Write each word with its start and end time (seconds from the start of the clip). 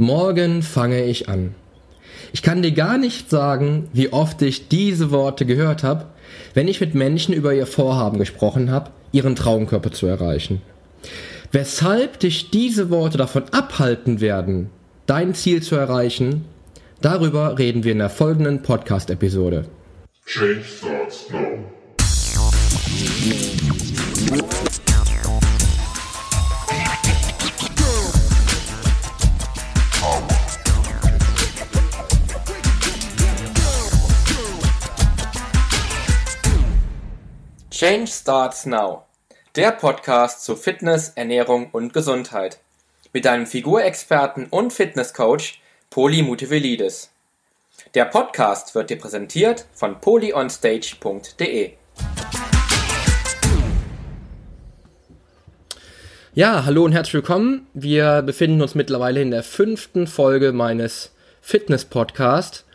Morgen 0.00 0.62
fange 0.62 1.04
ich 1.04 1.28
an. 1.28 1.54
Ich 2.32 2.40
kann 2.40 2.62
dir 2.62 2.72
gar 2.72 2.96
nicht 2.96 3.28
sagen, 3.28 3.90
wie 3.92 4.10
oft 4.14 4.40
ich 4.40 4.68
diese 4.68 5.10
Worte 5.10 5.44
gehört 5.44 5.82
habe, 5.82 6.06
wenn 6.54 6.68
ich 6.68 6.80
mit 6.80 6.94
Menschen 6.94 7.34
über 7.34 7.52
ihr 7.52 7.66
Vorhaben 7.66 8.18
gesprochen 8.18 8.70
habe, 8.70 8.92
ihren 9.12 9.36
Traumkörper 9.36 9.92
zu 9.92 10.06
erreichen. 10.06 10.62
Weshalb 11.52 12.18
dich 12.18 12.48
diese 12.48 12.88
Worte 12.88 13.18
davon 13.18 13.44
abhalten 13.50 14.22
werden, 14.22 14.70
dein 15.04 15.34
Ziel 15.34 15.62
zu 15.62 15.76
erreichen, 15.76 16.46
darüber 17.02 17.58
reden 17.58 17.84
wir 17.84 17.92
in 17.92 17.98
der 17.98 18.08
folgenden 18.08 18.62
Podcast-Episode. 18.62 19.66
Change 20.24 20.64
starts 20.64 21.26
now. 21.30 21.58
Change 37.80 38.08
Starts 38.08 38.66
Now. 38.66 39.06
Der 39.56 39.72
Podcast 39.72 40.44
zu 40.44 40.54
Fitness, 40.54 41.12
Ernährung 41.14 41.70
und 41.72 41.94
Gesundheit. 41.94 42.58
Mit 43.14 43.24
deinem 43.24 43.46
Figurexperten 43.46 44.48
und 44.50 44.74
Fitnesscoach 44.74 45.62
Poli 45.88 46.20
Mutevelidis. 46.20 47.10
Der 47.94 48.04
Podcast 48.04 48.74
wird 48.74 48.90
dir 48.90 48.98
präsentiert 48.98 49.64
von 49.72 49.98
polyonstage.de. 49.98 51.70
Ja, 56.34 56.66
hallo 56.66 56.84
und 56.84 56.92
herzlich 56.92 57.14
willkommen. 57.14 57.66
Wir 57.72 58.20
befinden 58.20 58.60
uns 58.60 58.74
mittlerweile 58.74 59.22
in 59.22 59.30
der 59.30 59.42
fünften 59.42 60.06
Folge 60.06 60.52
meines 60.52 61.14
Fitness-Podcasts 61.40 62.66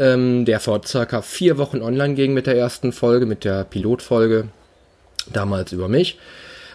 ähm, 0.00 0.46
der 0.46 0.58
vor 0.58 0.80
circa 0.84 1.22
vier 1.22 1.58
Wochen 1.58 1.82
online 1.82 2.14
ging 2.14 2.32
mit 2.32 2.46
der 2.46 2.56
ersten 2.56 2.92
Folge, 2.92 3.26
mit 3.26 3.44
der 3.44 3.64
Pilotfolge, 3.64 4.48
damals 5.32 5.72
über 5.72 5.88
mich. 5.88 6.18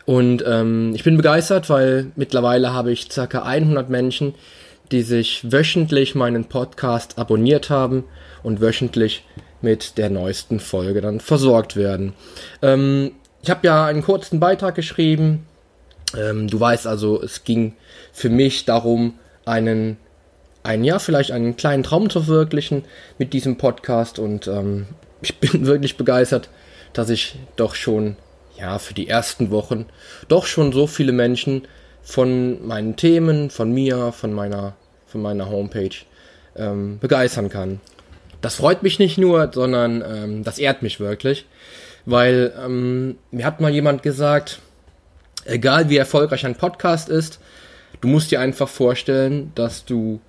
Und 0.05 0.43
ähm, 0.47 0.93
ich 0.93 1.03
bin 1.03 1.17
begeistert, 1.17 1.67
weil 1.69 2.11
mittlerweile 2.15 2.71
habe 2.71 2.91
ich 2.91 3.11
circa 3.11 3.41
100 3.41 3.89
Menschen, 3.89 4.35
die 4.91 5.01
sich 5.01 5.51
wöchentlich 5.51 6.13
meinen 6.13 6.45
Podcast 6.45 7.17
abonniert 7.17 7.71
haben 7.71 8.03
und 8.43 8.61
wöchentlich 8.61 9.25
mit 9.61 9.97
der 9.97 10.11
neuesten 10.11 10.59
Folge 10.59 11.01
dann 11.01 11.19
versorgt 11.19 11.75
werden. 11.75 12.13
Ähm, 12.61 13.13
ich 13.41 13.49
habe 13.49 13.65
ja 13.65 13.87
einen 13.87 14.03
kurzen 14.03 14.39
Beitrag 14.39 14.75
geschrieben. 14.75 15.47
Ähm, 16.15 16.47
du 16.47 16.59
weißt 16.59 16.85
also, 16.85 17.19
es 17.19 17.43
ging 17.43 17.73
für 18.13 18.29
mich 18.29 18.65
darum, 18.65 19.15
einen 19.45 19.97
ein 20.65 20.83
Jahr 20.83 20.99
vielleicht 20.99 21.31
einen 21.31 21.55
kleinen 21.55 21.83
Traum 21.83 22.09
zu 22.09 22.21
verwirklichen 22.21 22.83
mit 23.17 23.33
diesem 23.33 23.57
Podcast 23.57 24.19
und 24.19 24.47
ähm, 24.47 24.87
ich 25.21 25.35
bin 25.39 25.65
wirklich 25.65 25.97
begeistert, 25.97 26.49
dass 26.93 27.09
ich 27.09 27.37
doch 27.55 27.75
schon 27.75 28.17
ja 28.57 28.79
für 28.79 28.93
die 28.93 29.07
ersten 29.07 29.51
Wochen 29.51 29.85
doch 30.27 30.45
schon 30.45 30.71
so 30.71 30.87
viele 30.87 31.11
Menschen 31.11 31.67
von 32.01 32.65
meinen 32.65 32.95
Themen, 32.95 33.49
von 33.49 33.71
mir, 33.71 34.11
von 34.11 34.33
meiner 34.33 34.75
von 35.07 35.21
meiner 35.21 35.49
Homepage 35.49 35.95
ähm, 36.55 36.99
begeistern 36.99 37.49
kann. 37.49 37.79
Das 38.41 38.55
freut 38.55 38.83
mich 38.83 38.99
nicht 38.99 39.17
nur, 39.17 39.51
sondern 39.53 40.03
ähm, 40.05 40.43
das 40.43 40.57
ehrt 40.57 40.81
mich 40.81 40.99
wirklich, 40.99 41.45
weil 42.05 42.53
ähm, 42.63 43.17
mir 43.31 43.45
hat 43.45 43.61
mal 43.61 43.71
jemand 43.71 44.03
gesagt, 44.03 44.59
egal 45.45 45.89
wie 45.89 45.97
erfolgreich 45.97 46.45
ein 46.45 46.55
Podcast 46.55 47.07
ist, 47.09 47.39
du 48.01 48.07
musst 48.07 48.31
dir 48.31 48.39
einfach 48.39 48.67
vorstellen, 48.67 49.51
dass 49.55 49.85
du 49.85 50.19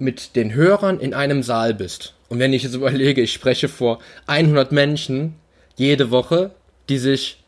mit 0.00 0.36
den 0.36 0.54
Hörern 0.54 1.00
in 1.00 1.14
einem 1.14 1.42
Saal 1.42 1.74
bist. 1.74 2.14
Und 2.28 2.38
wenn 2.38 2.52
ich 2.52 2.62
jetzt 2.62 2.74
überlege, 2.76 3.20
ich 3.20 3.32
spreche 3.32 3.68
vor 3.68 3.98
100 4.26 4.72
Menschen 4.72 5.34
jede 5.76 6.10
Woche, 6.10 6.50
die 6.88 6.98
sich, 6.98 7.42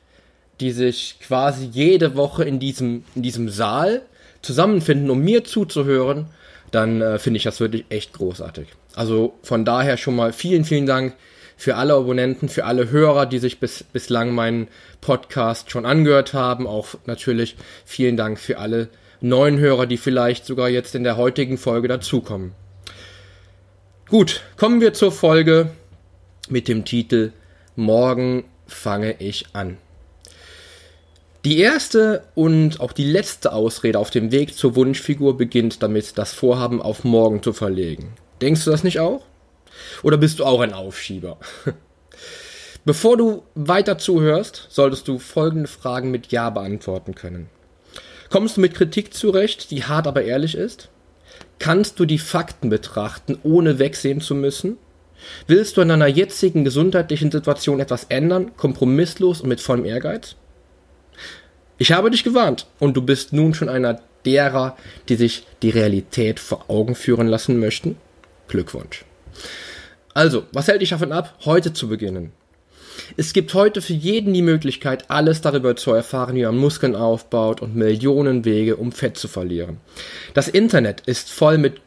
die 0.60 0.70
sich 0.70 1.16
quasi 1.20 1.66
jede 1.66 2.16
Woche 2.16 2.44
in 2.44 2.58
diesem, 2.58 3.04
in 3.14 3.22
diesem 3.22 3.48
Saal 3.48 4.02
zusammenfinden, 4.42 5.10
um 5.10 5.20
mir 5.20 5.44
zuzuhören, 5.44 6.26
dann 6.70 7.00
äh, 7.00 7.18
finde 7.18 7.36
ich 7.38 7.44
das 7.44 7.60
wirklich 7.60 7.84
echt 7.90 8.12
großartig. 8.14 8.69
Also 8.94 9.34
von 9.42 9.64
daher 9.64 9.96
schon 9.96 10.16
mal 10.16 10.32
vielen, 10.32 10.64
vielen 10.64 10.86
Dank 10.86 11.14
für 11.56 11.76
alle 11.76 11.94
Abonnenten, 11.94 12.48
für 12.48 12.64
alle 12.64 12.90
Hörer, 12.90 13.26
die 13.26 13.38
sich 13.38 13.60
bis, 13.60 13.84
bislang 13.84 14.34
meinen 14.34 14.69
Podcast 15.00 15.70
schon 15.70 15.86
angehört 15.86 16.34
haben. 16.34 16.66
Auch 16.66 16.88
natürlich 17.06 17.56
vielen 17.84 18.16
Dank 18.16 18.38
für 18.38 18.58
alle 18.58 18.88
neuen 19.22 19.58
Hörer, 19.58 19.86
die 19.86 19.96
vielleicht 19.96 20.44
sogar 20.44 20.68
jetzt 20.68 20.94
in 20.94 21.04
der 21.04 21.16
heutigen 21.16 21.56
Folge 21.56 21.88
dazukommen. 21.88 22.52
Gut, 24.08 24.42
kommen 24.56 24.80
wir 24.80 24.92
zur 24.92 25.12
Folge 25.12 25.70
mit 26.48 26.68
dem 26.68 26.84
Titel 26.84 27.32
Morgen 27.76 28.44
fange 28.66 29.16
ich 29.20 29.46
an. 29.54 29.78
Die 31.44 31.58
erste 31.58 32.24
und 32.34 32.80
auch 32.80 32.92
die 32.92 33.10
letzte 33.10 33.52
Ausrede 33.52 33.98
auf 33.98 34.10
dem 34.10 34.30
Weg 34.30 34.56
zur 34.56 34.76
Wunschfigur 34.76 35.36
beginnt 35.36 35.82
damit, 35.82 36.18
das 36.18 36.32
Vorhaben 36.32 36.82
auf 36.82 37.04
morgen 37.04 37.42
zu 37.42 37.52
verlegen. 37.52 38.12
Denkst 38.40 38.64
du 38.64 38.70
das 38.70 38.84
nicht 38.84 39.00
auch? 39.00 39.24
Oder 40.02 40.18
bist 40.18 40.38
du 40.38 40.44
auch 40.44 40.60
ein 40.60 40.72
Aufschieber? 40.72 41.38
Bevor 42.84 43.16
du 43.16 43.44
weiter 43.54 43.98
zuhörst, 43.98 44.66
solltest 44.68 45.08
du 45.08 45.18
folgende 45.18 45.68
Fragen 45.68 46.10
mit 46.10 46.32
Ja 46.32 46.50
beantworten 46.50 47.14
können. 47.14 47.48
Kommst 48.32 48.56
du 48.56 48.62
mit 48.62 48.72
Kritik 48.72 49.12
zurecht, 49.12 49.70
die 49.70 49.84
hart 49.84 50.06
aber 50.06 50.25
ehrlich 50.25 50.54
ist? 50.54 50.88
Kannst 51.59 52.00
du 52.00 52.06
die 52.06 52.19
Fakten 52.19 52.70
betrachten, 52.70 53.38
ohne 53.43 53.78
wegsehen 53.78 54.22
zu 54.22 54.34
müssen? 54.34 54.78
Willst 55.47 55.76
du 55.76 55.82
in 55.82 55.91
deiner 55.91 56.06
jetzigen 56.06 56.65
gesundheitlichen 56.65 57.31
Situation 57.31 57.78
etwas 57.78 58.04
ändern, 58.04 58.56
kompromisslos 58.56 59.43
und 59.43 59.50
mit 59.50 59.60
vollem 59.60 59.84
Ehrgeiz? 59.84 60.37
Ich 61.76 61.93
habe 61.93 62.10
dich 62.10 62.25
gewarnt 62.25 62.66
und 62.78 62.97
du 62.97 63.03
bist 63.03 63.34
nun 63.34 63.53
schon 63.53 63.69
einer 63.69 64.00
derer, 64.25 64.78
die 65.10 65.16
sich 65.16 65.47
die 65.60 65.69
Realität 65.69 66.41
vor 66.41 66.70
Augen 66.70 66.94
führen 66.94 67.28
lassen 67.28 67.60
möchten? 67.60 67.97
Glückwunsch. 68.49 69.04
Also, 70.14 70.44
was 70.54 70.69
hält 70.69 70.81
dich 70.81 70.88
davon 70.88 71.12
ab, 71.12 71.34
heute 71.44 71.75
zu 71.75 71.87
beginnen? 71.87 72.32
Es 73.16 73.32
gibt 73.32 73.52
heute 73.54 73.82
für 73.82 73.92
jeden 73.92 74.32
die 74.32 74.42
Möglichkeit, 74.42 75.10
alles 75.10 75.40
darüber 75.40 75.76
zu 75.76 75.92
erfahren, 75.92 76.36
wie 76.36 76.44
man 76.44 76.56
Muskeln 76.56 76.96
aufbaut 76.96 77.60
und 77.60 77.76
Millionen 77.76 78.44
Wege, 78.44 78.76
um 78.76 78.92
Fett 78.92 79.16
zu 79.18 79.28
verlieren. 79.28 79.78
Das 80.34 80.48
Internet 80.48 81.02
ist 81.06 81.30
voll 81.30 81.58
mit 81.58 81.80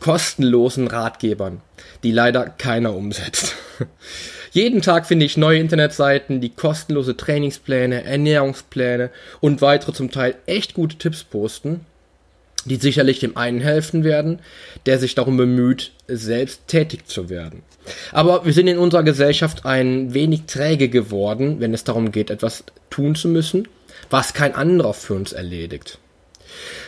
kostenlosen 0.00 0.86
Ratgebern, 0.86 1.60
die 2.02 2.12
leider 2.12 2.48
keiner 2.48 2.94
umsetzt. 2.94 3.56
Jeden 4.52 4.82
Tag 4.82 5.06
finde 5.06 5.26
ich 5.26 5.36
neue 5.36 5.60
Internetseiten, 5.60 6.40
die 6.40 6.50
kostenlose 6.50 7.16
Trainingspläne, 7.16 8.02
Ernährungspläne 8.04 9.10
und 9.40 9.62
weitere 9.62 9.92
zum 9.92 10.10
Teil 10.10 10.34
echt 10.46 10.74
gute 10.74 10.96
Tipps 10.96 11.22
posten, 11.22 11.86
die 12.64 12.76
sicherlich 12.76 13.18
dem 13.20 13.36
einen 13.36 13.60
helfen 13.60 14.04
werden, 14.04 14.40
der 14.86 14.98
sich 14.98 15.14
darum 15.14 15.36
bemüht, 15.36 15.92
selbst 16.08 16.68
tätig 16.68 17.06
zu 17.06 17.28
werden. 17.30 17.62
Aber 18.12 18.44
wir 18.44 18.52
sind 18.52 18.66
in 18.66 18.78
unserer 18.78 19.02
Gesellschaft 19.02 19.64
ein 19.64 20.14
wenig 20.14 20.42
träge 20.46 20.88
geworden, 20.88 21.60
wenn 21.60 21.74
es 21.74 21.84
darum 21.84 22.12
geht, 22.12 22.30
etwas 22.30 22.64
tun 22.90 23.14
zu 23.14 23.28
müssen, 23.28 23.68
was 24.10 24.34
kein 24.34 24.54
anderer 24.54 24.94
für 24.94 25.14
uns 25.14 25.32
erledigt. 25.32 25.98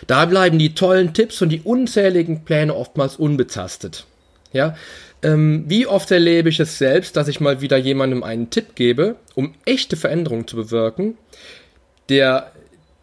Da 0.06 0.26
bleiben 0.26 0.58
die 0.58 0.74
tollen 0.74 1.14
Tipps 1.14 1.40
und 1.40 1.48
die 1.48 1.62
unzähligen 1.62 2.44
Pläne 2.44 2.74
oftmals 2.74 3.16
unbetastet. 3.16 4.06
Ja, 4.52 4.76
ähm, 5.22 5.64
wie 5.68 5.86
oft 5.86 6.10
erlebe 6.10 6.48
ich 6.48 6.60
es 6.60 6.78
selbst, 6.78 7.16
dass 7.16 7.28
ich 7.28 7.40
mal 7.40 7.60
wieder 7.60 7.76
jemandem 7.76 8.22
einen 8.22 8.50
Tipp 8.50 8.74
gebe, 8.74 9.16
um 9.34 9.54
echte 9.64 9.96
Veränderungen 9.96 10.46
zu 10.46 10.56
bewirken, 10.56 11.16
der 12.08 12.52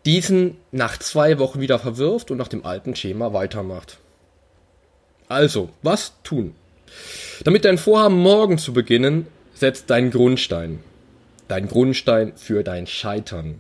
diesen 0.06 0.58
nach 0.72 0.98
zwei 0.98 1.40
Wochen 1.40 1.60
wieder 1.60 1.80
verwirft 1.80 2.32
und 2.32 2.38
nach 2.38 2.48
dem 2.48 2.66
alten 2.66 2.96
Schema 2.96 3.34
weitermacht. 3.34 3.98
Also, 5.28 5.70
was 5.84 6.14
tun? 6.24 6.56
Damit 7.44 7.66
dein 7.66 7.78
Vorhaben 7.78 8.18
morgen 8.18 8.58
zu 8.58 8.74
beginnen, 8.74 9.28
setzt 9.54 9.90
deinen 9.90 10.12
Grundstein. 10.12 10.80
Dein 11.48 11.68
Grundstein 11.68 12.34
für 12.36 12.64
dein 12.64 12.88
Scheitern. 12.88 13.60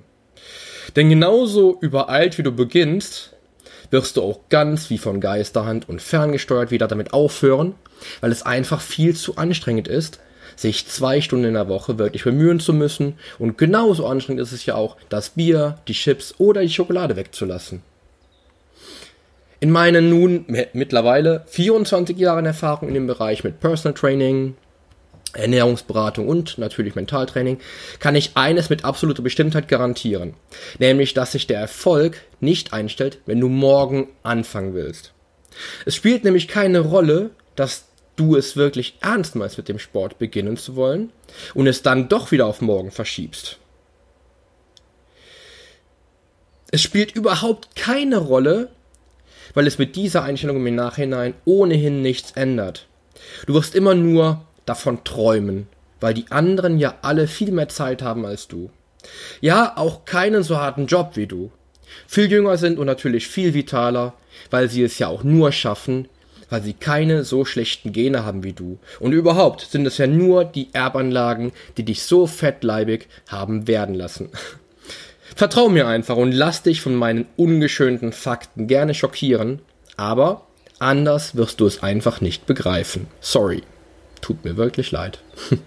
Denn 0.96 1.10
genauso 1.10 1.78
übereilt 1.80 2.38
wie 2.38 2.44
du 2.44 2.52
beginnst, 2.52 3.34
wirst 3.92 4.18
du 4.18 4.24
auch 4.24 4.42
ganz 4.50 4.90
wie 4.90 4.98
von 4.98 5.20
Geisterhand 5.20 5.90
und 5.90 6.02
ferngesteuert 6.02 6.72
wieder 6.72 6.88
damit 6.88 7.14
aufhören, 7.14 7.76
weil 8.22 8.32
es 8.32 8.44
einfach 8.44 8.82
viel 8.82 9.16
zu 9.16 9.38
anstrengend 9.38 9.88
ist, 9.88 10.20
sich 10.60 10.88
zwei 10.88 11.22
Stunden 11.22 11.46
in 11.46 11.54
der 11.54 11.70
Woche 11.70 11.98
wirklich 11.98 12.26
bemühen 12.26 12.60
zu 12.60 12.74
müssen. 12.74 13.14
Und 13.38 13.58
genauso 13.58 14.06
anstrengend 14.06 14.42
ist 14.42 14.52
es 14.52 14.66
ja 14.66 14.76
auch, 14.76 14.98
das 15.08 15.30
Bier, 15.30 15.78
die 15.88 15.94
Chips 15.94 16.36
oder 16.38 16.62
die 16.62 16.70
Schokolade 16.70 17.16
wegzulassen. 17.16 17.82
In 19.62 19.72
meinen 19.72 20.10
nun 20.10 20.46
mittlerweile 20.74 21.44
24 21.48 22.18
Jahren 22.18 22.46
Erfahrung 22.46 22.90
in 22.90 22.94
dem 22.94 23.08
Bereich 23.08 23.44
mit 23.44 23.60
Personal 23.60 23.94
Training, 23.94 24.56
Ernährungsberatung 25.34 26.28
und 26.28 26.58
natürlich 26.58 26.96
Mentaltraining, 26.96 27.60
kann 28.00 28.16
ich 28.16 28.32
eines 28.36 28.70
mit 28.70 28.84
absoluter 28.84 29.22
Bestimmtheit 29.22 29.68
garantieren. 29.68 30.34
Nämlich, 30.80 31.14
dass 31.14 31.34
sich 31.34 31.48
der 31.48 31.60
Erfolg 31.60 32.22
nicht 32.40 32.74
einstellt, 32.74 33.20
wenn 33.26 33.40
du 33.40 33.48
morgen 33.48 34.08
anfangen 34.24 34.74
willst. 34.74 35.14
Es 35.86 35.96
spielt 35.96 36.24
nämlich 36.24 36.48
keine 36.48 36.80
Rolle, 36.80 37.30
dass 37.56 37.89
du 38.20 38.36
es 38.36 38.58
wirklich 38.58 38.98
ernst 39.02 39.36
meinst 39.36 39.58
mit 39.58 39.70
dem 39.70 39.80
Sport 39.80 40.20
beginnen 40.20 40.58
zu 40.58 40.76
wollen 40.76 41.12
und 41.54 41.68
es 41.68 41.82
dann 41.82 42.10
doch 42.10 42.32
wieder 42.32 42.46
auf 42.46 42.62
morgen 42.62 42.92
verschiebst. 42.92 43.58
Es 46.72 46.82
spielt 46.82 47.16
überhaupt 47.16 47.76
keine 47.76 48.18
Rolle, 48.18 48.70
weil 49.54 49.66
es 49.66 49.80
mit 49.80 49.96
dieser 49.96 50.24
Einstellung 50.24 50.66
im 50.66 50.76
Nachhinein 50.76 51.34
ohnehin 51.46 52.02
nichts 52.02 52.32
ändert. 52.32 52.88
Du 53.48 53.54
wirst 53.54 53.74
immer 53.74 53.96
nur 53.96 54.42
davon 54.66 55.04
träumen, 55.04 55.68
weil 56.00 56.14
die 56.14 56.30
anderen 56.30 56.78
ja 56.78 57.00
alle 57.02 57.28
viel 57.28 57.52
mehr 57.52 57.70
Zeit 57.70 58.02
haben 58.02 58.26
als 58.26 58.48
du. 58.48 58.70
Ja, 59.42 59.78
auch 59.78 60.06
keinen 60.06 60.44
so 60.44 60.58
harten 60.58 60.86
Job 60.86 61.12
wie 61.16 61.26
du. 61.26 61.52
Viel 62.06 62.32
jünger 62.32 62.58
sind 62.58 62.78
und 62.78 62.86
natürlich 62.86 63.28
viel 63.28 63.54
vitaler, 63.54 64.14
weil 64.52 64.70
sie 64.70 64.84
es 64.84 65.00
ja 65.00 65.08
auch 65.08 65.24
nur 65.24 65.52
schaffen, 65.52 66.08
weil 66.50 66.62
sie 66.62 66.74
keine 66.74 67.24
so 67.24 67.46
schlechten 67.46 67.92
Gene 67.92 68.26
haben 68.26 68.44
wie 68.44 68.54
du. 68.54 68.80
Und 69.00 69.14
überhaupt 69.14 69.62
sind 69.62 69.86
es 69.86 69.98
ja 69.98 70.08
nur 70.08 70.46
die 70.46 70.70
Erbanlagen, 70.74 71.52
die 71.78 71.84
dich 71.84 72.04
so 72.04 72.28
fettleibig 72.28 73.08
haben 73.28 73.68
werden 73.68 73.96
lassen. 73.96 74.30
Vertrau 75.36 75.70
mir 75.70 75.88
einfach 75.88 76.18
und 76.18 76.32
lass 76.32 76.64
dich 76.64 76.82
von 76.82 76.96
meinen 76.96 77.26
ungeschönten 77.38 78.12
Fakten 78.12 78.68
gerne 78.68 78.94
schockieren, 78.94 79.62
aber 79.96 80.48
anders 80.80 81.36
wirst 81.36 81.62
du 81.62 81.66
es 81.66 81.84
einfach 81.84 82.20
nicht 82.20 82.46
begreifen. 82.46 83.08
Sorry. 83.22 83.64
Tut 84.22 84.44
mir 84.44 84.58
wirklich 84.58 84.92
leid. 84.92 85.20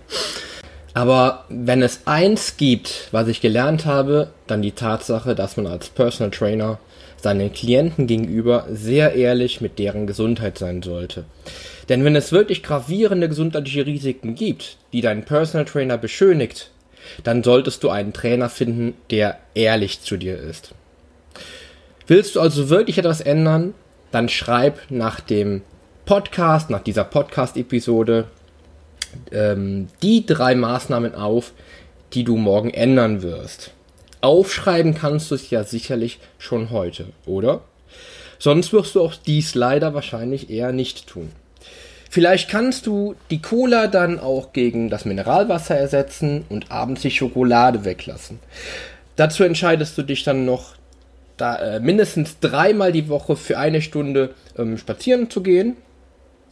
aber 0.94 1.44
wenn 1.48 1.82
es 1.82 2.06
eins 2.06 2.56
gibt, 2.56 3.08
was 3.12 3.28
ich 3.28 3.40
gelernt 3.40 3.86
habe, 3.86 4.30
dann 4.46 4.62
die 4.62 4.72
Tatsache, 4.72 5.34
dass 5.34 5.56
man 5.56 5.66
als 5.66 5.88
Personal 5.88 6.30
Trainer 6.30 6.78
seinen 7.16 7.52
Klienten 7.52 8.06
gegenüber 8.06 8.66
sehr 8.70 9.14
ehrlich 9.14 9.60
mit 9.60 9.78
deren 9.78 10.06
Gesundheit 10.06 10.58
sein 10.58 10.82
sollte. 10.82 11.24
Denn 11.88 12.04
wenn 12.04 12.16
es 12.16 12.32
wirklich 12.32 12.62
gravierende 12.62 13.28
gesundheitliche 13.28 13.86
Risiken 13.86 14.34
gibt, 14.34 14.76
die 14.92 15.00
dein 15.00 15.24
Personal 15.24 15.64
Trainer 15.64 15.98
beschönigt, 15.98 16.70
dann 17.24 17.42
solltest 17.42 17.82
du 17.82 17.90
einen 17.90 18.12
Trainer 18.12 18.48
finden, 18.48 18.94
der 19.10 19.38
ehrlich 19.54 20.00
zu 20.00 20.16
dir 20.16 20.38
ist. 20.38 20.74
Willst 22.06 22.36
du 22.36 22.40
also 22.40 22.68
wirklich 22.68 22.98
etwas 22.98 23.20
ändern, 23.20 23.74
dann 24.10 24.28
schreib 24.28 24.78
nach 24.90 25.20
dem 25.20 25.62
Podcast, 26.04 26.68
nach 26.68 26.82
dieser 26.82 27.04
Podcast-Episode, 27.04 28.26
ähm, 29.30 29.88
die 30.02 30.26
drei 30.26 30.54
Maßnahmen 30.54 31.14
auf, 31.14 31.52
die 32.14 32.24
du 32.24 32.36
morgen 32.36 32.70
ändern 32.70 33.22
wirst. 33.22 33.72
Aufschreiben 34.20 34.94
kannst 34.94 35.30
du 35.30 35.34
es 35.34 35.50
ja 35.50 35.64
sicherlich 35.64 36.20
schon 36.38 36.70
heute, 36.70 37.06
oder? 37.26 37.62
Sonst 38.38 38.72
wirst 38.72 38.94
du 38.94 39.02
auch 39.02 39.14
dies 39.14 39.54
leider 39.54 39.94
wahrscheinlich 39.94 40.50
eher 40.50 40.72
nicht 40.72 41.06
tun. 41.06 41.30
Vielleicht 42.10 42.50
kannst 42.50 42.86
du 42.86 43.14
die 43.30 43.40
Cola 43.40 43.86
dann 43.86 44.20
auch 44.20 44.52
gegen 44.52 44.90
das 44.90 45.06
Mineralwasser 45.06 45.76
ersetzen 45.76 46.44
und 46.50 46.70
abends 46.70 47.00
die 47.00 47.10
Schokolade 47.10 47.86
weglassen. 47.86 48.38
Dazu 49.16 49.44
entscheidest 49.44 49.96
du 49.96 50.02
dich 50.02 50.22
dann 50.22 50.44
noch, 50.44 50.74
da, 51.36 51.56
äh, 51.56 51.80
mindestens 51.80 52.38
dreimal 52.38 52.92
die 52.92 53.08
Woche 53.08 53.34
für 53.34 53.58
eine 53.58 53.80
Stunde 53.80 54.34
ähm, 54.58 54.76
spazieren 54.76 55.30
zu 55.30 55.42
gehen. 55.42 55.76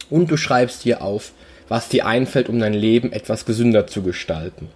Und 0.09 0.31
du 0.31 0.35
schreibst 0.35 0.83
dir 0.83 1.03
auf, 1.03 1.31
was 1.71 1.87
dir 1.87 2.05
einfällt, 2.05 2.49
um 2.49 2.59
dein 2.59 2.73
Leben 2.73 3.13
etwas 3.13 3.45
gesünder 3.45 3.87
zu 3.87 4.03
gestalten. 4.03 4.67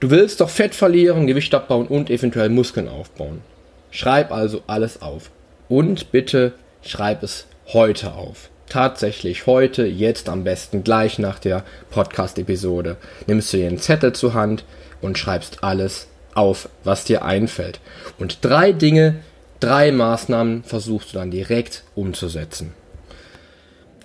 Du 0.00 0.08
willst 0.08 0.40
doch 0.40 0.48
Fett 0.48 0.74
verlieren, 0.74 1.26
Gewicht 1.26 1.54
abbauen 1.54 1.86
und 1.86 2.08
eventuell 2.08 2.48
Muskeln 2.48 2.88
aufbauen. 2.88 3.42
Schreib 3.90 4.32
also 4.32 4.62
alles 4.66 5.02
auf. 5.02 5.30
Und 5.68 6.10
bitte 6.10 6.54
schreib 6.82 7.22
es 7.22 7.46
heute 7.74 8.14
auf 8.14 8.48
tatsächlich 8.70 9.44
heute, 9.46 9.84
jetzt 9.84 10.30
am 10.30 10.44
besten 10.44 10.82
gleich 10.82 11.18
nach 11.18 11.38
der 11.38 11.62
Podcast-Episode, 11.90 12.96
nimmst 13.26 13.52
du 13.52 13.58
dir 13.58 13.68
einen 13.68 13.78
Zettel 13.78 14.14
zur 14.14 14.32
Hand 14.32 14.64
und 15.02 15.18
schreibst 15.18 15.62
alles 15.62 16.06
auf, 16.34 16.70
was 16.82 17.04
dir 17.04 17.22
einfällt. 17.22 17.80
Und 18.18 18.42
drei 18.42 18.72
Dinge, 18.72 19.16
drei 19.60 19.92
Maßnahmen 19.92 20.64
versuchst 20.64 21.12
du 21.12 21.18
dann 21.18 21.30
direkt 21.30 21.84
umzusetzen. 21.94 22.72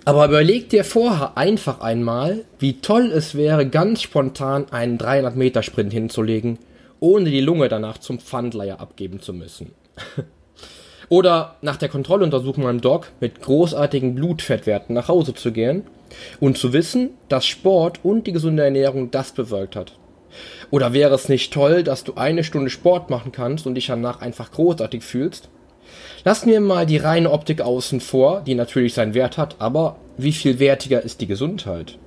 Aber 0.08 0.24
überleg 0.24 0.70
dir 0.70 0.84
vorher 0.84 1.36
einfach 1.36 1.82
einmal, 1.82 2.46
wie 2.58 2.80
toll 2.80 3.12
es 3.12 3.34
wäre, 3.34 3.68
ganz 3.68 4.00
spontan 4.00 4.64
einen 4.70 4.96
300 4.96 5.36
Meter 5.36 5.62
Sprint 5.62 5.92
hinzulegen, 5.92 6.58
ohne 6.98 7.28
die 7.28 7.42
Lunge 7.42 7.68
danach 7.68 7.98
zum 7.98 8.18
Pfandleier 8.18 8.80
abgeben 8.80 9.20
zu 9.20 9.34
müssen. 9.34 9.74
Oder 11.10 11.56
nach 11.60 11.76
der 11.76 11.90
Kontrolluntersuchung 11.90 12.64
beim 12.64 12.80
Doc 12.80 13.12
mit 13.20 13.42
großartigen 13.42 14.14
Blutfettwerten 14.14 14.94
nach 14.94 15.08
Hause 15.08 15.34
zu 15.34 15.52
gehen 15.52 15.82
und 16.40 16.56
zu 16.56 16.72
wissen, 16.72 17.10
dass 17.28 17.44
Sport 17.44 18.00
und 18.02 18.26
die 18.26 18.32
gesunde 18.32 18.64
Ernährung 18.64 19.10
das 19.10 19.32
bewirkt 19.32 19.76
hat. 19.76 19.92
Oder 20.70 20.94
wäre 20.94 21.14
es 21.14 21.28
nicht 21.28 21.52
toll, 21.52 21.82
dass 21.82 22.04
du 22.04 22.14
eine 22.14 22.44
Stunde 22.44 22.70
Sport 22.70 23.10
machen 23.10 23.30
kannst 23.30 23.66
und 23.66 23.74
dich 23.74 23.88
danach 23.88 24.22
einfach 24.22 24.52
großartig 24.52 25.04
fühlst? 25.04 25.50
Lassen 26.24 26.50
wir 26.50 26.60
mal 26.60 26.86
die 26.86 26.96
reine 26.96 27.30
Optik 27.30 27.60
außen 27.60 28.00
vor, 28.00 28.42
die 28.46 28.54
natürlich 28.54 28.94
seinen 28.94 29.14
Wert 29.14 29.38
hat, 29.38 29.56
aber 29.58 29.96
wie 30.16 30.32
viel 30.32 30.58
wertiger 30.58 31.02
ist 31.02 31.20
die 31.20 31.26
Gesundheit? 31.26 31.98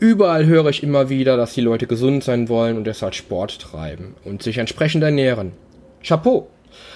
Überall 0.00 0.46
höre 0.46 0.68
ich 0.68 0.82
immer 0.82 1.08
wieder, 1.08 1.36
dass 1.36 1.54
die 1.54 1.60
Leute 1.60 1.86
gesund 1.86 2.22
sein 2.22 2.48
wollen 2.48 2.76
und 2.76 2.84
deshalb 2.84 3.14
Sport 3.14 3.58
treiben 3.58 4.14
und 4.24 4.42
sich 4.42 4.58
entsprechend 4.58 5.02
ernähren. 5.02 5.52
Chapeau! 6.02 6.48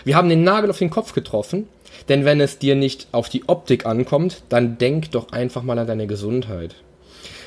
Wir 0.04 0.16
haben 0.16 0.28
den 0.28 0.44
Nagel 0.44 0.70
auf 0.70 0.78
den 0.78 0.90
Kopf 0.90 1.12
getroffen, 1.12 1.68
denn 2.08 2.24
wenn 2.24 2.40
es 2.40 2.58
dir 2.58 2.76
nicht 2.76 3.08
auf 3.12 3.28
die 3.28 3.48
Optik 3.48 3.86
ankommt, 3.86 4.44
dann 4.48 4.78
denk 4.78 5.10
doch 5.10 5.32
einfach 5.32 5.62
mal 5.62 5.78
an 5.78 5.86
deine 5.86 6.06
Gesundheit. 6.06 6.76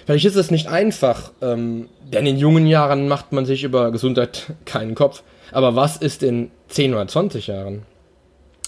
Vielleicht 0.06 0.26
ist 0.26 0.36
es 0.36 0.52
nicht 0.52 0.68
einfach, 0.68 1.32
ähm, 1.42 1.90
denn 2.04 2.26
in 2.28 2.38
jungen 2.38 2.68
Jahren 2.68 3.08
macht 3.08 3.32
man 3.32 3.46
sich 3.46 3.64
über 3.64 3.92
Gesundheit 3.92 4.54
keinen 4.66 4.94
Kopf. 4.96 5.24
Aber 5.52 5.76
was 5.76 5.98
ist 5.98 6.22
in 6.22 6.52
10 6.68 6.94
oder 6.94 7.08
20 7.08 7.48
Jahren? 7.48 7.84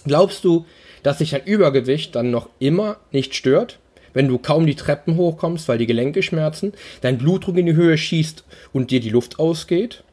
Glaubst 0.08 0.44
du, 0.44 0.66
dass 1.04 1.20
sich 1.20 1.36
ein 1.36 1.46
Übergewicht 1.46 2.16
dann 2.16 2.32
noch 2.32 2.50
immer 2.60 2.98
nicht 3.12 3.36
stört, 3.36 3.80
wenn 4.14 4.28
du 4.28 4.38
kaum 4.38 4.66
die 4.66 4.76
Treppen 4.76 5.16
hochkommst, 5.16 5.68
weil 5.68 5.78
die 5.78 5.86
Gelenke 5.86 6.24
schmerzen, 6.24 6.74
dein 7.02 7.18
Blutdruck 7.18 7.58
in 7.58 7.66
die 7.68 7.76
Höhe 7.76 7.98
schießt 7.98 8.44
und 8.74 8.92
dir 8.92 9.00
die 9.00 9.10
Luft 9.10 9.40
ausgeht? 9.40 10.04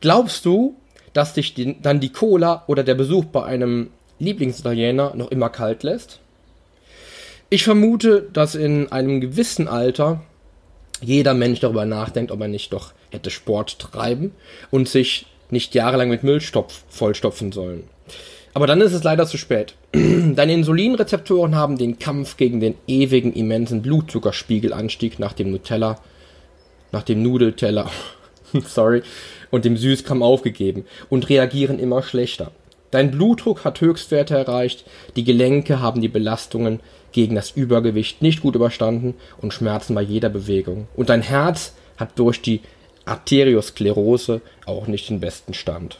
Glaubst 0.00 0.44
du, 0.44 0.76
dass 1.16 1.32
dich 1.32 1.54
die, 1.54 1.80
dann 1.80 1.98
die 1.98 2.12
Cola 2.12 2.64
oder 2.66 2.84
der 2.84 2.94
Besuch 2.94 3.24
bei 3.24 3.42
einem 3.42 3.88
Lieblingsitaliener 4.18 5.14
noch 5.14 5.30
immer 5.30 5.48
kalt 5.48 5.82
lässt. 5.82 6.20
Ich 7.48 7.64
vermute, 7.64 8.28
dass 8.32 8.54
in 8.54 8.92
einem 8.92 9.20
gewissen 9.20 9.68
Alter 9.68 10.22
jeder 11.00 11.32
Mensch 11.34 11.60
darüber 11.60 11.84
nachdenkt, 11.84 12.32
ob 12.32 12.40
er 12.40 12.48
nicht 12.48 12.72
doch 12.72 12.92
hätte 13.10 13.30
Sport 13.30 13.78
treiben 13.78 14.32
und 14.70 14.88
sich 14.88 15.26
nicht 15.50 15.74
jahrelang 15.74 16.08
mit 16.08 16.22
Müllstopf 16.22 16.82
vollstopfen 16.88 17.52
sollen. 17.52 17.84
Aber 18.56 18.66
dann 18.66 18.80
ist 18.80 18.94
es 18.94 19.04
leider 19.04 19.26
zu 19.26 19.36
spät. 19.36 19.74
Deine 19.92 20.54
Insulinrezeptoren 20.54 21.56
haben 21.56 21.76
den 21.76 21.98
Kampf 21.98 22.38
gegen 22.38 22.58
den 22.58 22.74
ewigen 22.86 23.34
immensen 23.34 23.82
Blutzuckerspiegelanstieg 23.82 25.18
nach 25.18 25.34
dem 25.34 25.50
Nutella, 25.50 26.00
nach 26.90 27.02
dem 27.02 27.22
Nudelteller, 27.22 27.90
sorry, 28.66 29.02
und 29.50 29.66
dem 29.66 29.76
Süßkram 29.76 30.22
aufgegeben 30.22 30.86
und 31.10 31.28
reagieren 31.28 31.78
immer 31.78 32.02
schlechter. 32.02 32.50
Dein 32.92 33.10
Blutdruck 33.10 33.62
hat 33.62 33.82
Höchstwerte 33.82 34.38
erreicht, 34.38 34.86
die 35.16 35.24
Gelenke 35.24 35.82
haben 35.82 36.00
die 36.00 36.08
Belastungen 36.08 36.80
gegen 37.12 37.34
das 37.34 37.50
Übergewicht 37.50 38.22
nicht 38.22 38.40
gut 38.40 38.54
überstanden 38.54 39.16
und 39.36 39.52
schmerzen 39.52 39.94
bei 39.94 40.00
jeder 40.00 40.30
Bewegung. 40.30 40.88
Und 40.96 41.10
dein 41.10 41.20
Herz 41.20 41.74
hat 41.98 42.18
durch 42.18 42.40
die 42.40 42.62
Arteriosklerose 43.04 44.40
auch 44.64 44.86
nicht 44.86 45.10
den 45.10 45.20
besten 45.20 45.52
Stand. 45.52 45.98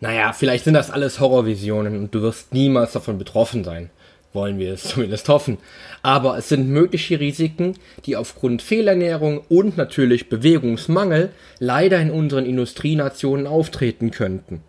Naja, 0.00 0.32
vielleicht 0.32 0.64
sind 0.64 0.74
das 0.74 0.90
alles 0.90 1.20
Horrorvisionen 1.20 1.98
und 1.98 2.14
du 2.14 2.22
wirst 2.22 2.52
niemals 2.52 2.92
davon 2.92 3.18
betroffen 3.18 3.64
sein 3.64 3.90
wollen 4.36 4.60
wir 4.60 4.72
es 4.72 4.84
zumindest 4.90 5.28
hoffen. 5.28 5.58
Aber 6.02 6.38
es 6.38 6.48
sind 6.48 6.68
mögliche 6.68 7.18
Risiken, 7.18 7.74
die 8.04 8.14
aufgrund 8.14 8.62
Fehlernährung 8.62 9.42
und 9.48 9.76
natürlich 9.76 10.28
Bewegungsmangel 10.28 11.30
leider 11.58 11.98
in 12.00 12.12
unseren 12.12 12.46
Industrienationen 12.46 13.48
auftreten 13.48 14.12
könnten. 14.12 14.62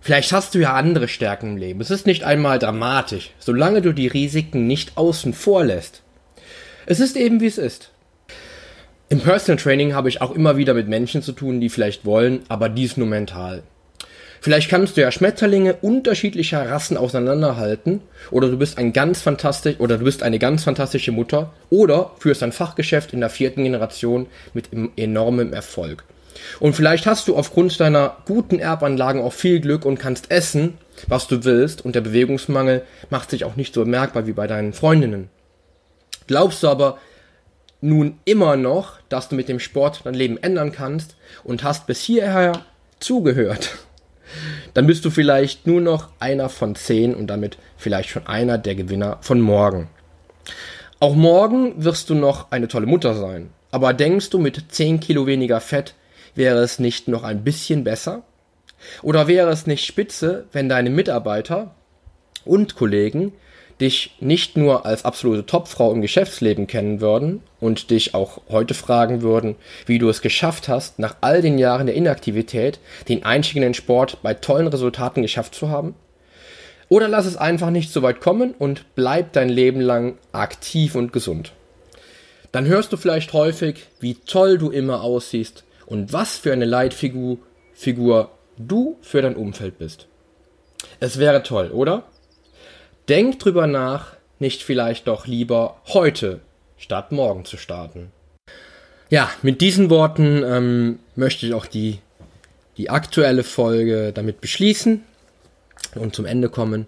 Vielleicht 0.00 0.32
hast 0.32 0.54
du 0.54 0.60
ja 0.60 0.72
andere 0.72 1.08
Stärken 1.08 1.48
im 1.48 1.56
Leben. 1.58 1.82
Es 1.82 1.90
ist 1.90 2.06
nicht 2.06 2.24
einmal 2.24 2.58
dramatisch, 2.58 3.32
solange 3.38 3.82
du 3.82 3.92
die 3.92 4.06
Risiken 4.06 4.66
nicht 4.66 4.96
außen 4.96 5.34
vor 5.34 5.64
lässt. 5.64 6.02
Es 6.86 7.00
ist 7.00 7.16
eben 7.16 7.42
wie 7.42 7.46
es 7.46 7.58
ist. 7.58 7.90
Im 9.10 9.20
Personal 9.20 9.62
Training 9.62 9.94
habe 9.94 10.08
ich 10.08 10.22
auch 10.22 10.30
immer 10.30 10.56
wieder 10.56 10.72
mit 10.72 10.88
Menschen 10.88 11.20
zu 11.20 11.32
tun, 11.32 11.60
die 11.60 11.68
vielleicht 11.68 12.06
wollen, 12.06 12.40
aber 12.48 12.68
dies 12.68 12.96
nur 12.96 13.06
mental. 13.06 13.62
Vielleicht 14.40 14.70
kannst 14.70 14.96
du 14.96 15.00
ja 15.00 15.10
Schmetterlinge 15.10 15.74
unterschiedlicher 15.80 16.70
Rassen 16.70 16.96
auseinanderhalten 16.96 18.00
oder 18.30 18.48
du 18.48 18.56
bist 18.56 18.78
ein 18.78 18.92
ganz 18.92 19.20
fantastisch 19.20 19.76
oder 19.78 19.98
du 19.98 20.04
bist 20.04 20.22
eine 20.22 20.38
ganz 20.38 20.64
fantastische 20.64 21.12
Mutter 21.12 21.52
oder 21.70 22.12
führst 22.18 22.42
ein 22.42 22.52
Fachgeschäft 22.52 23.12
in 23.12 23.20
der 23.20 23.30
vierten 23.30 23.64
Generation 23.64 24.26
mit 24.54 24.68
enormem 24.96 25.52
Erfolg. 25.52 26.04
Und 26.60 26.74
vielleicht 26.74 27.06
hast 27.06 27.28
du 27.28 27.36
aufgrund 27.36 27.78
deiner 27.80 28.16
guten 28.26 28.58
Erbanlagen 28.58 29.22
auch 29.22 29.32
viel 29.32 29.60
Glück 29.60 29.84
und 29.84 29.98
kannst 29.98 30.30
essen, 30.30 30.78
was 31.06 31.26
du 31.26 31.44
willst, 31.44 31.84
und 31.84 31.94
der 31.94 32.00
Bewegungsmangel 32.00 32.82
macht 33.10 33.30
sich 33.30 33.44
auch 33.44 33.56
nicht 33.56 33.74
so 33.74 33.84
bemerkbar 33.84 34.26
wie 34.26 34.32
bei 34.32 34.46
deinen 34.46 34.72
Freundinnen. 34.72 35.30
Glaubst 36.26 36.62
du 36.62 36.68
aber 36.68 36.98
nun 37.80 38.18
immer 38.24 38.56
noch, 38.56 39.00
dass 39.08 39.28
du 39.28 39.36
mit 39.36 39.48
dem 39.48 39.60
Sport 39.60 40.02
dein 40.04 40.14
Leben 40.14 40.36
ändern 40.38 40.72
kannst 40.72 41.16
und 41.44 41.62
hast 41.62 41.86
bis 41.86 42.00
hierher 42.00 42.64
zugehört, 42.98 43.78
dann 44.78 44.86
bist 44.86 45.04
du 45.04 45.10
vielleicht 45.10 45.66
nur 45.66 45.80
noch 45.80 46.10
einer 46.20 46.48
von 46.48 46.76
zehn 46.76 47.12
und 47.12 47.26
damit 47.26 47.58
vielleicht 47.76 48.10
schon 48.10 48.28
einer 48.28 48.58
der 48.58 48.76
Gewinner 48.76 49.18
von 49.22 49.40
morgen. 49.40 49.88
Auch 51.00 51.16
morgen 51.16 51.82
wirst 51.82 52.10
du 52.10 52.14
noch 52.14 52.52
eine 52.52 52.68
tolle 52.68 52.86
Mutter 52.86 53.16
sein. 53.16 53.50
Aber 53.72 53.92
denkst 53.92 54.30
du, 54.30 54.38
mit 54.38 54.70
10 54.70 55.00
Kilo 55.00 55.26
weniger 55.26 55.60
Fett 55.60 55.94
wäre 56.36 56.60
es 56.60 56.78
nicht 56.78 57.08
noch 57.08 57.24
ein 57.24 57.42
bisschen 57.42 57.82
besser? 57.82 58.22
Oder 59.02 59.26
wäre 59.26 59.50
es 59.50 59.66
nicht 59.66 59.84
spitze, 59.84 60.46
wenn 60.52 60.68
deine 60.68 60.90
Mitarbeiter 60.90 61.74
und 62.44 62.76
Kollegen 62.76 63.32
dich 63.80 64.16
nicht 64.20 64.56
nur 64.56 64.86
als 64.86 65.04
absolute 65.04 65.46
Topfrau 65.46 65.92
im 65.92 66.02
Geschäftsleben 66.02 66.66
kennen 66.66 67.00
würden 67.00 67.42
und 67.60 67.90
dich 67.90 68.14
auch 68.14 68.40
heute 68.48 68.74
fragen 68.74 69.22
würden, 69.22 69.56
wie 69.86 69.98
du 69.98 70.08
es 70.08 70.20
geschafft 70.20 70.68
hast, 70.68 70.98
nach 70.98 71.16
all 71.20 71.42
den 71.42 71.58
Jahren 71.58 71.86
der 71.86 71.94
Inaktivität 71.94 72.80
den 73.08 73.24
Einstieg 73.24 73.76
Sport 73.76 74.18
bei 74.22 74.34
tollen 74.34 74.66
Resultaten 74.66 75.22
geschafft 75.22 75.54
zu 75.54 75.68
haben? 75.68 75.94
Oder 76.88 77.08
lass 77.08 77.26
es 77.26 77.36
einfach 77.36 77.70
nicht 77.70 77.92
so 77.92 78.02
weit 78.02 78.20
kommen 78.20 78.54
und 78.58 78.84
bleib 78.94 79.32
dein 79.32 79.48
Leben 79.48 79.80
lang 79.80 80.16
aktiv 80.32 80.94
und 80.94 81.12
gesund. 81.12 81.52
Dann 82.50 82.66
hörst 82.66 82.92
du 82.92 82.96
vielleicht 82.96 83.32
häufig, 83.34 83.86
wie 84.00 84.14
toll 84.14 84.56
du 84.58 84.70
immer 84.70 85.02
aussiehst 85.02 85.64
und 85.86 86.12
was 86.12 86.38
für 86.38 86.52
eine 86.52 86.64
Leitfigur 86.64 87.38
Figur 87.74 88.30
du 88.56 88.96
für 89.02 89.22
dein 89.22 89.36
Umfeld 89.36 89.78
bist. 89.78 90.08
Es 90.98 91.20
wäre 91.20 91.44
toll, 91.44 91.70
oder? 91.70 92.04
Denk 93.08 93.38
drüber 93.38 93.66
nach, 93.66 94.16
nicht 94.38 94.62
vielleicht 94.62 95.08
doch 95.08 95.26
lieber 95.26 95.80
heute 95.86 96.40
statt 96.76 97.10
morgen 97.10 97.46
zu 97.46 97.56
starten. 97.56 98.12
Ja, 99.08 99.30
mit 99.40 99.62
diesen 99.62 99.88
Worten 99.88 100.42
ähm, 100.44 100.98
möchte 101.16 101.46
ich 101.46 101.54
auch 101.54 101.64
die, 101.64 102.00
die 102.76 102.90
aktuelle 102.90 103.44
Folge 103.44 104.12
damit 104.12 104.42
beschließen 104.42 105.02
und 105.94 106.14
zum 106.14 106.26
Ende 106.26 106.50
kommen. 106.50 106.86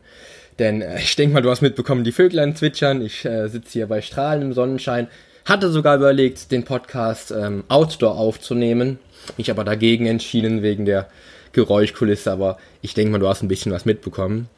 Denn 0.58 0.82
äh, 0.82 0.98
ich 0.98 1.16
denke 1.16 1.32
mal, 1.32 1.40
du 1.40 1.48
hast 1.48 1.62
mitbekommen, 1.62 2.04
die 2.04 2.12
Vöglein 2.12 2.54
zwitschern. 2.54 3.00
Ich 3.00 3.24
äh, 3.24 3.48
sitze 3.48 3.72
hier 3.72 3.86
bei 3.86 4.02
strahlendem 4.02 4.52
Sonnenschein. 4.52 5.08
Hatte 5.46 5.70
sogar 5.70 5.96
überlegt, 5.96 6.52
den 6.52 6.64
Podcast 6.64 7.30
ähm, 7.30 7.64
Outdoor 7.68 8.18
aufzunehmen. 8.18 8.98
Mich 9.38 9.50
aber 9.50 9.64
dagegen 9.64 10.04
entschieden 10.04 10.62
wegen 10.62 10.84
der 10.84 11.08
Geräuschkulisse. 11.52 12.30
Aber 12.30 12.58
ich 12.82 12.92
denke 12.92 13.12
mal, 13.12 13.18
du 13.18 13.28
hast 13.28 13.42
ein 13.42 13.48
bisschen 13.48 13.72
was 13.72 13.86
mitbekommen. 13.86 14.50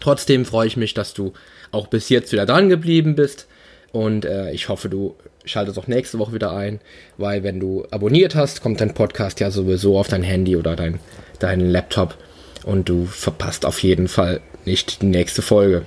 Trotzdem 0.00 0.44
freue 0.44 0.66
ich 0.66 0.76
mich, 0.76 0.94
dass 0.94 1.14
du 1.14 1.32
auch 1.70 1.86
bis 1.86 2.08
jetzt 2.08 2.32
wieder 2.32 2.46
dran 2.46 2.68
geblieben 2.68 3.14
bist. 3.14 3.46
Und 3.92 4.24
äh, 4.24 4.50
ich 4.50 4.68
hoffe, 4.68 4.88
du 4.88 5.14
schaltest 5.44 5.78
auch 5.78 5.86
nächste 5.86 6.18
Woche 6.18 6.32
wieder 6.32 6.52
ein, 6.52 6.80
weil 7.16 7.42
wenn 7.42 7.60
du 7.60 7.86
abonniert 7.90 8.34
hast, 8.34 8.62
kommt 8.62 8.80
dein 8.80 8.94
Podcast 8.94 9.40
ja 9.40 9.50
sowieso 9.50 9.98
auf 9.98 10.08
dein 10.08 10.22
Handy 10.22 10.56
oder 10.56 10.74
dein, 10.74 10.98
deinen 11.38 11.70
Laptop 11.70 12.16
und 12.64 12.88
du 12.88 13.06
verpasst 13.06 13.64
auf 13.66 13.82
jeden 13.82 14.08
Fall 14.08 14.40
nicht 14.64 15.02
die 15.02 15.06
nächste 15.06 15.42
Folge. 15.42 15.82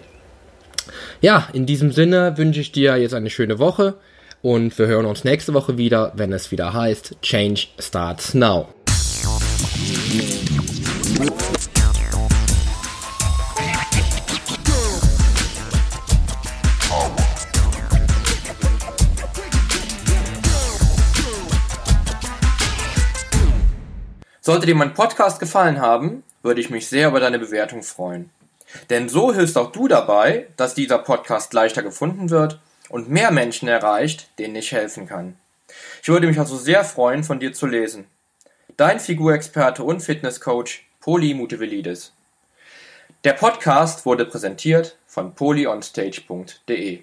Ja, 1.22 1.50
in 1.54 1.66
diesem 1.66 1.92
Sinne 1.92 2.38
wünsche 2.38 2.62
ich 2.62 2.72
dir 2.72 2.96
jetzt 2.98 3.14
eine 3.14 3.30
schöne 3.30 3.60
Woche 3.60 3.96
und 4.42 4.78
wir 4.78 4.88
hören 4.88 5.06
uns 5.06 5.24
nächste 5.24 5.54
Woche 5.54 5.78
wieder, 5.78 6.14
wenn 6.16 6.32
es 6.32 6.52
wieder 6.52 6.74
heißt 6.74 7.18
Change 7.22 7.68
Starts 7.80 8.34
Now. 8.34 8.68
Sollte 24.48 24.66
dir 24.66 24.76
mein 24.76 24.94
Podcast 24.94 25.42
gefallen 25.42 25.82
haben, 25.82 26.24
würde 26.42 26.62
ich 26.62 26.70
mich 26.70 26.88
sehr 26.88 27.10
über 27.10 27.20
deine 27.20 27.38
Bewertung 27.38 27.84
freuen. 27.84 28.30
Denn 28.90 29.10
so 29.10 29.34
hilfst 29.34 29.58
auch 29.58 29.74
du 29.74 29.90
dabei, 29.90 30.48
dass 30.56 30.74
dieser 30.74 31.00
Podcast 31.00 31.52
leichter 31.52 31.84
gefunden 31.84 32.30
wird 32.30 32.58
und 32.88 33.10
mehr 33.10 33.32
Menschen 33.32 33.68
erreicht, 33.68 34.30
denen 34.40 34.56
ich 34.56 34.72
helfen 34.72 35.06
kann. 35.06 35.36
Ich 36.02 36.08
würde 36.08 36.28
mich 36.28 36.40
also 36.40 36.56
sehr 36.56 36.86
freuen, 36.86 37.26
von 37.26 37.42
dir 37.42 37.52
zu 37.52 37.68
lesen. 37.68 38.06
Dein 38.78 39.02
Figurexperte 39.02 39.84
und 39.84 40.00
Fitnesscoach 40.00 40.86
Poli 41.02 41.34
Mutevelidis. 41.34 42.14
Der 43.26 43.34
Podcast 43.34 44.06
wurde 44.06 44.24
präsentiert 44.24 44.96
von 45.08 45.36
polyonstage.de. 45.36 47.02